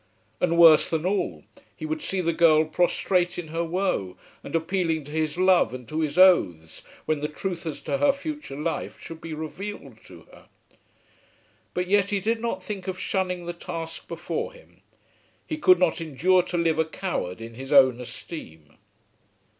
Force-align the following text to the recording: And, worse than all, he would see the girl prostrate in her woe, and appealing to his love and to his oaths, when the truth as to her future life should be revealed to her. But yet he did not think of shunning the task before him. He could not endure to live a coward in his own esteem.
And, 0.39 0.57
worse 0.57 0.89
than 0.89 1.05
all, 1.05 1.43
he 1.75 1.85
would 1.85 2.01
see 2.01 2.21
the 2.21 2.33
girl 2.33 2.65
prostrate 2.65 3.37
in 3.37 3.49
her 3.49 3.63
woe, 3.63 4.17
and 4.43 4.55
appealing 4.55 5.03
to 5.03 5.11
his 5.11 5.37
love 5.37 5.75
and 5.75 5.87
to 5.89 5.99
his 5.99 6.17
oaths, 6.17 6.81
when 7.05 7.19
the 7.19 7.27
truth 7.27 7.67
as 7.67 7.79
to 7.81 7.99
her 7.99 8.11
future 8.11 8.55
life 8.55 8.99
should 8.99 9.21
be 9.21 9.35
revealed 9.35 10.01
to 10.05 10.21
her. 10.33 10.47
But 11.75 11.85
yet 11.85 12.09
he 12.09 12.19
did 12.19 12.39
not 12.39 12.63
think 12.63 12.87
of 12.87 12.99
shunning 12.99 13.45
the 13.45 13.53
task 13.53 14.07
before 14.07 14.53
him. 14.53 14.81
He 15.45 15.59
could 15.59 15.77
not 15.77 16.01
endure 16.01 16.41
to 16.41 16.57
live 16.57 16.79
a 16.79 16.85
coward 16.85 17.39
in 17.39 17.53
his 17.53 17.71
own 17.71 18.01
esteem. 18.01 18.77